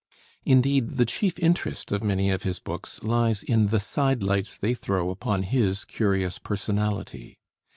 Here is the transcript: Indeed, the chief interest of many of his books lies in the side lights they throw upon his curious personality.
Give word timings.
Indeed, 0.45 0.97
the 0.97 1.05
chief 1.05 1.37
interest 1.37 1.91
of 1.91 2.03
many 2.03 2.31
of 2.31 2.41
his 2.41 2.57
books 2.57 3.03
lies 3.03 3.43
in 3.43 3.67
the 3.67 3.79
side 3.79 4.23
lights 4.23 4.57
they 4.57 4.73
throw 4.73 5.11
upon 5.11 5.43
his 5.43 5.85
curious 5.85 6.39
personality. 6.39 7.37